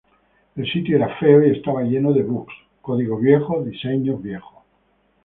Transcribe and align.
El 0.55 0.65
sitio 0.65 0.95
era 0.95 1.15
feo 1.19 1.45
y 1.45 1.51
estaba 1.51 1.83
lleno 1.83 2.11
de 2.11 2.23
bugs, 2.23 2.51
código 2.81 3.19
viejo, 3.19 3.61
diseños 3.63 4.19
viejos. 4.19 4.63